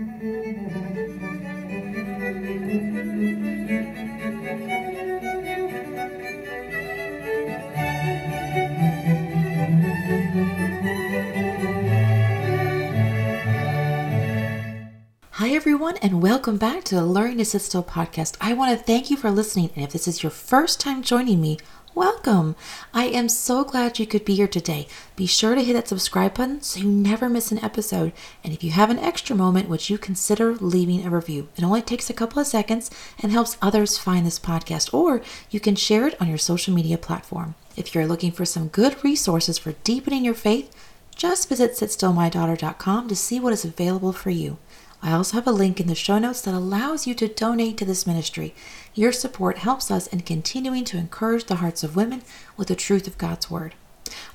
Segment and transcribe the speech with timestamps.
[0.00, 0.06] Hi,
[15.50, 18.38] everyone, and welcome back to the Learning to Sit Still podcast.
[18.40, 19.68] I want to thank you for listening.
[19.74, 21.58] And if this is your first time joining me,
[21.94, 22.54] welcome.
[22.92, 24.86] I am so glad you could be here today.
[25.16, 28.12] Be sure to hit that subscribe button so you never miss an episode.
[28.44, 31.48] And if you have an extra moment, would you consider leaving a review?
[31.56, 32.90] It only takes a couple of seconds
[33.22, 36.98] and helps others find this podcast, or you can share it on your social media
[36.98, 37.54] platform.
[37.76, 40.74] If you're looking for some good resources for deepening your faith,
[41.16, 44.58] just visit sitstillmydaughter.com to see what is available for you.
[45.02, 47.86] I also have a link in the show notes that allows you to donate to
[47.86, 48.54] this ministry.
[48.94, 52.22] Your support helps us in continuing to encourage the hearts of women
[52.56, 53.74] with the truth of God's Word.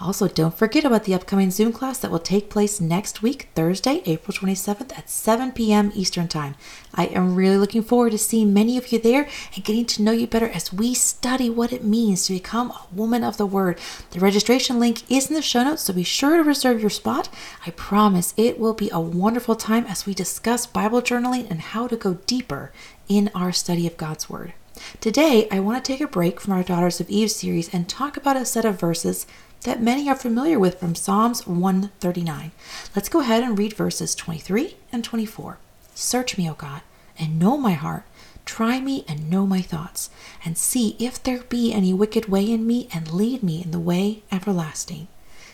[0.00, 4.02] Also, don't forget about the upcoming Zoom class that will take place next week, Thursday,
[4.06, 5.92] April 27th at 7 p.m.
[5.94, 6.54] Eastern Time.
[6.94, 10.12] I am really looking forward to seeing many of you there and getting to know
[10.12, 13.78] you better as we study what it means to become a woman of the Word.
[14.10, 17.28] The registration link is in the show notes, so be sure to reserve your spot.
[17.66, 21.86] I promise it will be a wonderful time as we discuss Bible journaling and how
[21.88, 22.72] to go deeper
[23.08, 24.54] in our study of God's Word.
[25.00, 28.16] Today, I want to take a break from our Daughters of Eve series and talk
[28.16, 29.26] about a set of verses
[29.64, 32.52] that many are familiar with from Psalms 139.
[32.94, 35.58] Let's go ahead and read verses 23 and 24.
[35.94, 36.82] Search me, O God,
[37.18, 38.04] and know my heart.
[38.44, 40.10] Try me and know my thoughts,
[40.44, 43.80] and see if there be any wicked way in me, and lead me in the
[43.80, 45.08] way everlasting.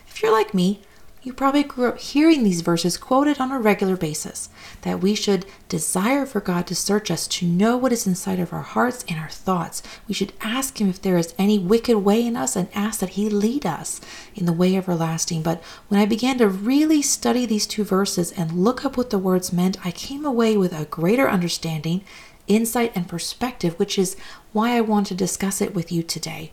[0.08, 0.80] If you're like me,
[1.22, 4.48] you probably grew up hearing these verses quoted on a regular basis
[4.82, 8.52] that we should desire for God to search us to know what is inside of
[8.52, 9.82] our hearts and our thoughts.
[10.08, 13.10] We should ask Him if there is any wicked way in us and ask that
[13.10, 14.00] He lead us
[14.34, 15.42] in the way everlasting.
[15.42, 19.18] But when I began to really study these two verses and look up what the
[19.18, 22.02] words meant, I came away with a greater understanding,
[22.46, 24.16] insight, and perspective, which is
[24.52, 26.52] why I want to discuss it with you today.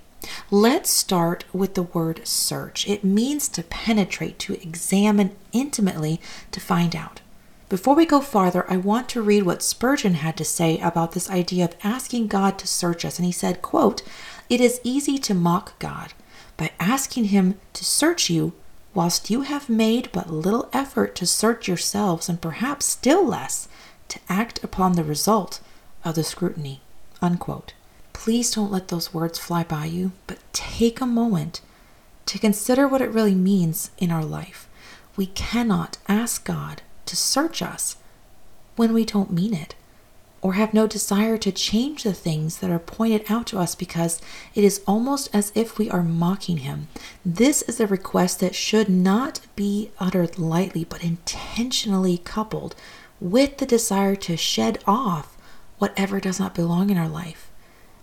[0.50, 2.88] Let's start with the word search.
[2.88, 7.22] It means to penetrate, to examine intimately, to find out.
[7.70, 11.30] Before we go farther, I want to read what Spurgeon had to say about this
[11.30, 13.20] idea of asking God to search us.
[13.20, 14.02] And he said, quote,
[14.50, 16.14] It is easy to mock God
[16.56, 18.54] by asking him to search you
[18.94, 23.68] whilst you have made but little effort to search yourselves and perhaps still less
[24.08, 25.60] to act upon the result
[26.06, 26.82] of the scrutiny.
[27.22, 27.74] Unquote.
[28.20, 31.62] Please don't let those words fly by you, but take a moment
[32.26, 34.68] to consider what it really means in our life.
[35.16, 37.96] We cannot ask God to search us
[38.76, 39.76] when we don't mean it
[40.42, 44.20] or have no desire to change the things that are pointed out to us because
[44.56, 46.88] it is almost as if we are mocking Him.
[47.24, 52.76] This is a request that should not be uttered lightly, but intentionally coupled
[53.22, 55.38] with the desire to shed off
[55.78, 57.52] whatever does not belong in our life.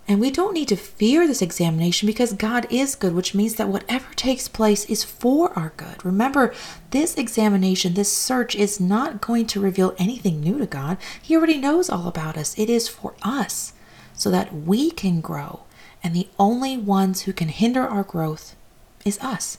[0.07, 3.69] And we don't need to fear this examination because God is good, which means that
[3.69, 6.05] whatever takes place is for our good.
[6.05, 6.53] Remember,
[6.91, 10.97] this examination, this search is not going to reveal anything new to God.
[11.19, 12.57] He already knows all about us.
[12.57, 13.73] It is for us
[14.13, 15.61] so that we can grow.
[16.03, 18.55] And the only ones who can hinder our growth
[19.03, 19.57] is us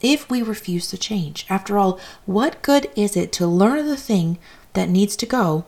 [0.00, 1.46] if we refuse to change.
[1.50, 4.38] After all, what good is it to learn the thing
[4.74, 5.64] that needs to go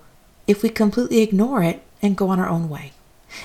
[0.47, 2.93] if we completely ignore it and go on our own way?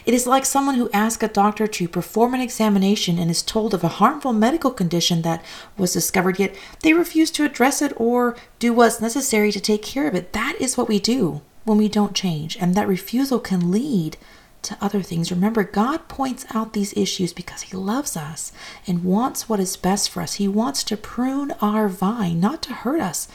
[0.06, 3.74] It is like someone who asks a doctor to perform an examination and is told
[3.74, 5.44] of a harmful medical condition that
[5.78, 10.08] was discovered, yet they refuse to address it or do what's necessary to take care
[10.08, 10.34] of it.
[10.34, 14.18] That is what we do when we don't change, and that refusal can lead
[14.64, 15.32] to other things.
[15.32, 18.52] Remember, God points out these issues because He loves us
[18.86, 20.36] and wants what is best for us.
[20.36, 23.28] He wants to prune our vine, not to hurt us,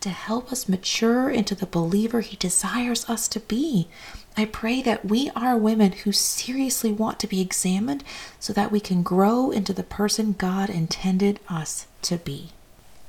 [0.00, 3.88] to help us mature into the believer He desires us to be.
[4.36, 8.04] I pray that we are women who seriously want to be examined
[8.38, 12.50] so that we can grow into the person God intended us to be.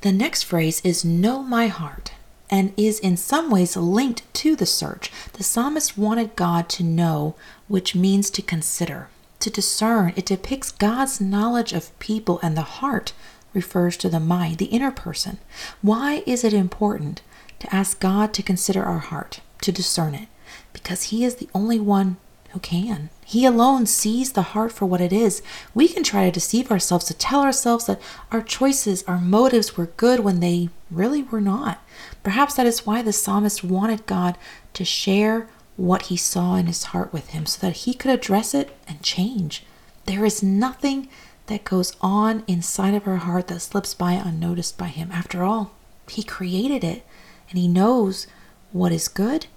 [0.02, 2.13] The next phrase is know my heart
[2.50, 5.11] and is in some ways linked to the search.
[5.34, 7.35] The psalmist wanted God to know,
[7.70, 9.08] which means to consider,
[9.40, 10.11] to discern.
[10.17, 13.14] It depicts God's knowledge of people, and the heart
[13.53, 15.40] refers to the mind, the inner person.
[15.82, 17.22] Why is it important
[17.59, 20.28] to ask God to consider our heart, to discern it?
[20.74, 22.18] because He is the only one
[22.50, 23.09] who can.
[23.26, 25.42] He alone sees the heart for what it is.
[25.74, 28.02] We can try to deceive ourselves to tell ourselves that
[28.32, 31.82] our choices, our motives were good when they really were not.
[32.24, 34.38] Perhaps that is why the psalmist wanted God
[34.74, 38.53] to share what he saw in his heart with him so that he could address
[38.53, 39.64] it and change.
[40.06, 41.08] There is nothing
[41.47, 45.11] that goes on inside of her heart that slips by unnoticed by him.
[45.11, 45.72] After all,
[46.08, 47.05] he created it
[47.49, 48.28] and he knows
[48.72, 49.47] what is good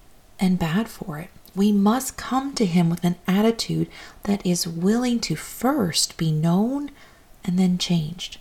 [0.41, 1.31] and bad for it.
[1.55, 3.89] We must come to Him with an attitude
[4.25, 6.91] that is willing to first be known
[7.45, 8.39] and then changed.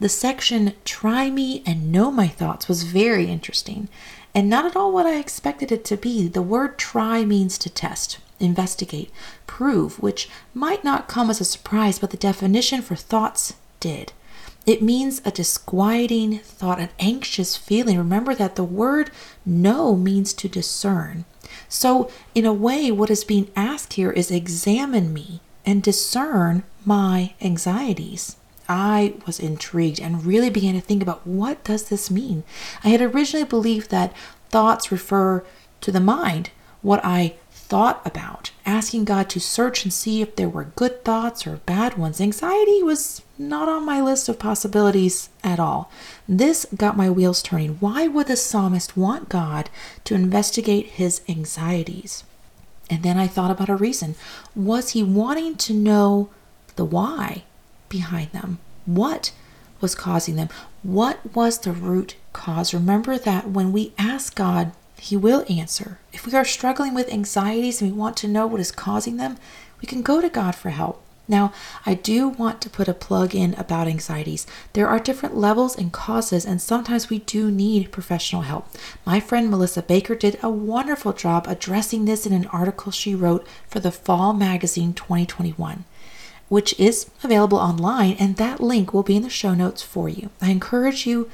[0.00, 3.88] The section Try Me and Know My Thoughts was very interesting
[4.34, 6.28] and not at all what I expected it to be.
[6.28, 9.10] The word try means to test, investigate,
[9.46, 14.12] prove, which might not come as a surprise, but the definition for thoughts did.
[14.66, 17.96] It means a disquieting thought, an anxious feeling.
[17.96, 19.10] Remember that the word
[19.46, 21.24] know means to discern.
[21.68, 27.34] So, in a way, what is being asked here is examine me and discern my
[27.40, 28.36] anxieties.
[28.68, 32.44] I was intrigued and really began to think about what does this mean?
[32.84, 34.14] I had originally believed that
[34.50, 35.44] thoughts refer
[35.80, 36.50] to the mind,
[36.82, 37.36] what I
[37.68, 41.98] thought about, asking God to search and see if there were good thoughts or bad
[41.98, 42.20] ones.
[42.20, 45.90] Anxiety was not on my list of possibilities at all.
[46.28, 47.76] This got my wheels turning.
[47.76, 49.70] Why would the psalmist want God
[50.04, 52.24] to investigate his anxieties?
[52.90, 54.14] And then I thought about a reason.
[54.56, 56.30] Was he wanting to know
[56.76, 57.44] the why
[57.88, 58.58] behind them?
[58.86, 59.32] What
[59.80, 60.48] was causing them?
[60.82, 62.72] What was the root cause?
[62.72, 65.98] Remember that when we ask God he will answer.
[66.12, 69.36] If we are struggling with anxieties and we want to know what is causing them,
[69.80, 71.02] we can go to God for help.
[71.30, 71.52] Now,
[71.84, 74.46] I do want to put a plug in about anxieties.
[74.72, 78.68] There are different levels and causes, and sometimes we do need professional help.
[79.04, 83.46] My friend Melissa Baker did a wonderful job addressing this in an article she wrote
[83.66, 85.84] for the Fall Magazine 2021,
[86.48, 90.30] which is available online, and that link will be in the show notes for you.
[90.40, 91.30] I encourage you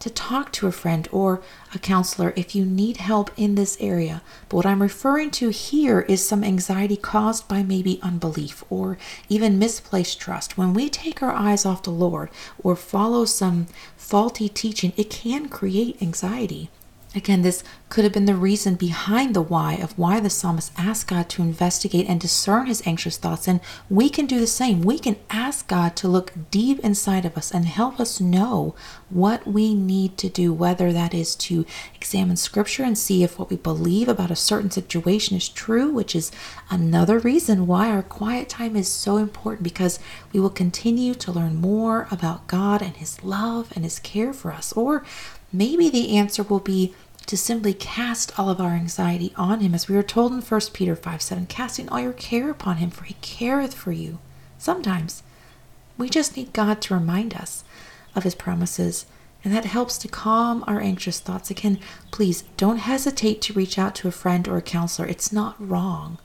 [0.00, 1.42] to talk to a friend or
[1.74, 4.22] a counselor if you need help in this area.
[4.48, 8.98] But what I'm referring to here is some anxiety caused by maybe unbelief or
[9.28, 10.56] even misplaced trust.
[10.56, 12.30] When we take our eyes off the Lord
[12.62, 13.66] or follow some
[13.96, 16.70] faulty teaching, it can create anxiety.
[17.18, 21.08] Again, this could have been the reason behind the why of why the psalmist asked
[21.08, 23.48] God to investigate and discern his anxious thoughts.
[23.48, 23.58] And
[23.90, 24.82] we can do the same.
[24.82, 28.76] We can ask God to look deep inside of us and help us know
[29.10, 31.66] what we need to do, whether that is to
[31.96, 36.14] examine scripture and see if what we believe about a certain situation is true, which
[36.14, 36.30] is
[36.70, 39.98] another reason why our quiet time is so important because
[40.32, 44.52] we will continue to learn more about God and his love and his care for
[44.52, 44.72] us.
[44.74, 45.04] Or
[45.52, 46.94] Maybe the answer will be
[47.28, 50.60] to simply cast all of our anxiety on him, as we are told in 1
[50.72, 54.18] Peter 5 7, casting all your care upon him, for he careth for you.
[54.56, 55.22] Sometimes
[55.98, 57.64] we just need God to remind us
[58.14, 59.04] of his promises,
[59.44, 61.50] and that helps to calm our anxious thoughts.
[61.50, 61.78] Again,
[62.10, 65.06] please don't hesitate to reach out to a friend or a counselor.
[65.06, 66.16] It's not wrong.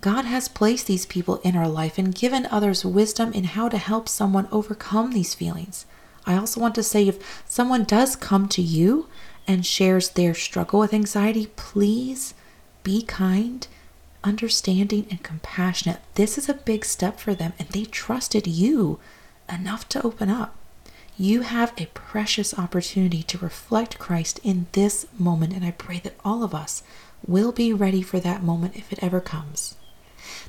[0.00, 3.78] God has placed these people in our life and given others wisdom in how to
[3.78, 5.86] help someone overcome these feelings.
[6.26, 9.06] I also want to say if someone does come to you
[9.48, 12.34] and shares their struggle with anxiety, please
[12.84, 13.66] be kind,
[14.22, 16.00] understanding, and compassionate.
[16.14, 19.00] This is a big step for them, and they trusted you
[19.50, 20.54] enough to open up.
[21.16, 26.14] You have a precious opportunity to reflect Christ in this moment, and I pray that
[26.24, 26.82] all of us
[27.26, 29.74] will be ready for that moment if it ever comes.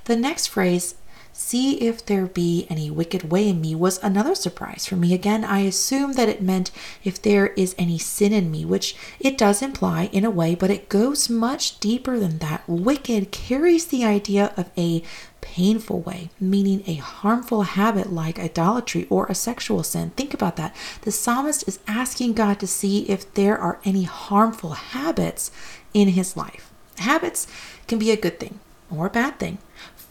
[0.03, 0.95] The next phrase
[1.41, 5.13] See if there be any wicked way in me was another surprise for me.
[5.13, 6.69] Again, I assumed that it meant
[7.01, 10.69] if there is any sin in me, which it does imply in a way, but
[10.69, 12.63] it goes much deeper than that.
[12.67, 15.01] Wicked carries the idea of a
[15.39, 20.09] painful way, meaning a harmful habit like idolatry or a sexual sin.
[20.17, 20.75] Think about that.
[21.03, 25.51] The psalmist is asking God to see if there are any harmful habits
[25.93, 26.69] in his life.
[26.97, 27.47] Habits
[27.87, 28.59] can be a good thing
[28.91, 29.59] or a bad thing.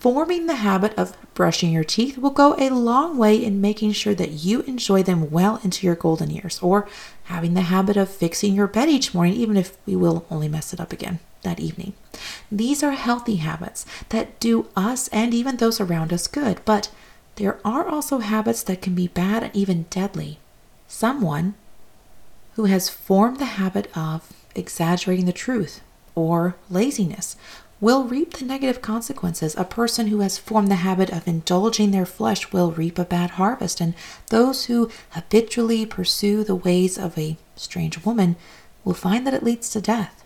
[0.01, 4.15] Forming the habit of brushing your teeth will go a long way in making sure
[4.15, 6.89] that you enjoy them well into your golden years, or
[7.25, 10.73] having the habit of fixing your bed each morning, even if we will only mess
[10.73, 11.95] it up again that evening.
[12.51, 16.91] These are healthy habits that do us and even those around us good, but
[17.35, 20.39] there are also habits that can be bad and even deadly.
[20.87, 21.55] Someone
[22.55, 25.81] who has formed the habit of exaggerating the truth
[26.15, 27.37] or laziness
[27.81, 29.55] will reap the negative consequences.
[29.57, 33.31] A person who has formed the habit of indulging their flesh will reap a bad
[33.31, 33.95] harvest, and
[34.29, 38.37] those who habitually pursue the ways of a strange woman
[38.85, 40.25] will find that it leads to death.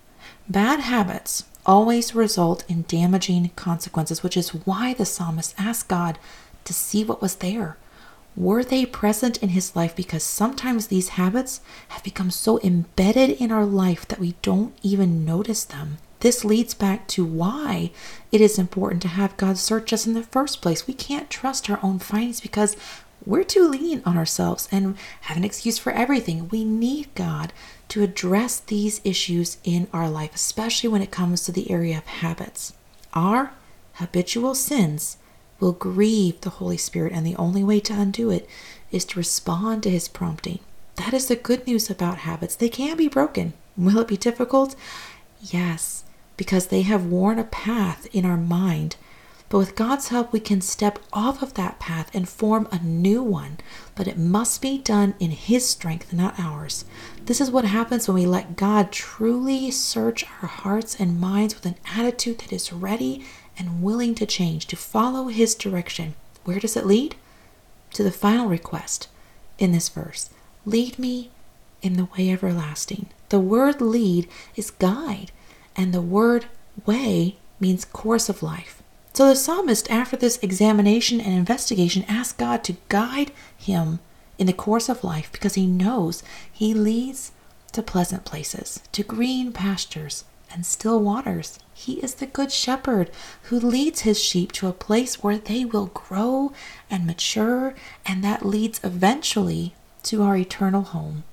[0.49, 6.19] Bad habits always result in damaging consequences, which is why the psalmist asked God
[6.65, 7.77] to see what was there.
[8.35, 9.95] Were they present in his life?
[9.95, 15.25] Because sometimes these habits have become so embedded in our life that we don't even
[15.25, 15.99] notice them.
[16.23, 17.91] This leads back to why
[18.31, 20.87] it is important to have God search us in the first place.
[20.87, 22.77] We can't trust our own findings because
[23.27, 26.49] we're too lenient on ourselves and have an excuse for everything.
[26.49, 27.53] We need God
[27.89, 32.07] to address these issues in our life, especially when it comes to the area of
[32.07, 32.73] habits.
[33.15, 33.51] Our
[33.95, 35.17] habitual sins
[35.59, 38.49] will grieve the Holy Spirit, and the only way to undo it
[38.93, 40.61] is to respond to His prompting.
[40.95, 42.55] That is the good news about habits.
[42.55, 43.55] They can be broken.
[43.77, 44.77] Will it be difficult?
[45.41, 46.05] Yes,
[46.43, 48.97] because they have worn a path in our mind
[49.53, 53.23] but with God's help, we can step off of that path and form a new
[53.23, 53.59] one.
[53.95, 56.87] But it must be done in His strength, not ours.
[57.27, 61.67] This is what happens when we let God truly search our hearts and minds with
[61.67, 63.27] an attitude that is ready
[63.59, 66.15] and willing to change, to follow His direction.
[66.45, 67.17] Where does it lead?
[67.93, 69.09] To the final request
[69.59, 70.31] in this verse
[70.65, 71.31] Lead me
[71.83, 73.11] in the way everlasting.
[73.29, 75.31] The word lead is guide,
[75.77, 76.47] and the word
[76.87, 78.83] way means course of life.
[79.15, 84.01] So the psalmist, after this examination and investigation, asks God to guide him
[84.39, 87.33] in the course of life because he knows he leads
[87.73, 91.59] to pleasant places, to green pastures and still waters.
[91.75, 93.11] He is the good shepherd
[93.45, 96.53] who leads his sheep to a place where they will grow
[96.91, 97.75] and mature,
[98.07, 99.75] and that leads eventually
[100.05, 101.25] to our eternal home.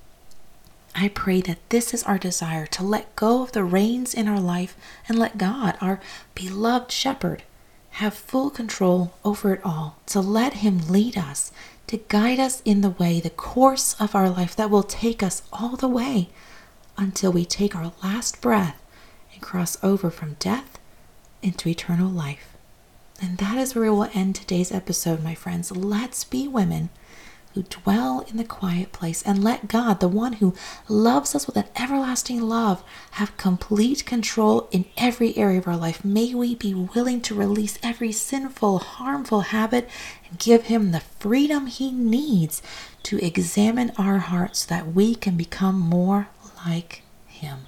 [1.02, 4.40] I pray that this is our desire to let go of the reins in our
[4.40, 4.76] life
[5.08, 6.02] and let God, our
[6.36, 7.44] beloved shepherd,
[7.92, 11.54] have full control over it all, to let Him lead us,
[11.88, 15.42] to guide us in the way, the course of our life that will take us
[15.54, 16.32] all the way
[16.98, 18.82] until we take our last breath
[19.32, 20.80] and cross over from death
[21.42, 22.58] into eternal life.
[23.22, 25.72] And that is where we will end today's episode, my friends.
[25.72, 26.90] Let's be women
[27.60, 30.56] who dwell in the quiet place and let God, the one who
[30.88, 36.06] loves us with an everlasting love, have complete control in every area of our life.
[36.06, 39.90] May we be willing to release every sinful, harmful habit
[40.30, 42.62] and give Him the freedom He needs
[43.04, 46.30] to examine our hearts so that we can become more
[46.66, 47.66] like Him.